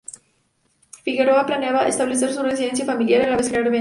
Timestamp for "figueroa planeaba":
1.03-1.85